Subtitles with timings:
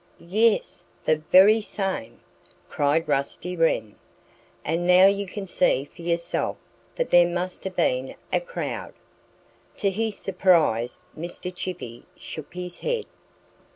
[0.33, 2.21] "Yes the very same!"
[2.67, 3.97] cried Rusty Wren.
[4.65, 6.57] "And now you can see for yourself
[6.95, 8.95] that there must have been a crowd."
[9.77, 11.53] To his surprise Mr.
[11.55, 13.05] Chippy shook his head.